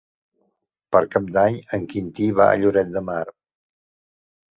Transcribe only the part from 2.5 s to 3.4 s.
a Lloret de Mar.